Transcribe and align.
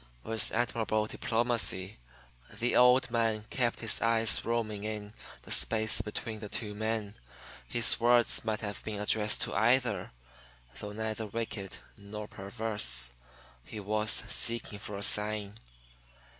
With 0.23 0.51
admirable 0.51 1.05
diplomacy 1.05 1.99
the 2.51 2.75
old 2.75 3.11
man 3.11 3.43
kept 3.51 3.81
his 3.81 4.01
eyes 4.01 4.43
roaming 4.43 4.83
in 4.83 5.13
the 5.43 5.51
space 5.51 6.01
between 6.01 6.39
the 6.39 6.49
two 6.49 6.73
men. 6.73 7.13
His 7.67 7.99
words 7.99 8.43
might 8.43 8.61
have 8.61 8.83
been 8.83 8.99
addressed 8.99 9.41
to 9.43 9.53
either. 9.53 10.11
Though 10.79 10.93
neither 10.93 11.27
wicked 11.27 11.77
nor 11.97 12.27
perverse, 12.27 13.11
he 13.63 13.79
was 13.79 14.23
seeking 14.27 14.79
for 14.79 14.97
a 14.97 15.03
sign. 15.03 15.59